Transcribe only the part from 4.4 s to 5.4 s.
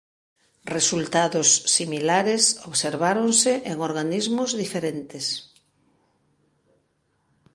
diferentes.